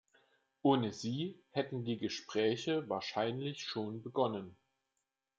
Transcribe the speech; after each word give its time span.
Ohne 0.63 0.93
sie 0.93 1.43
hätten 1.51 1.85
die 1.85 1.99
Gespräche 1.99 2.89
wahrscheinlich 2.89 3.61
schon 3.67 4.01
begonnen. 4.01 4.57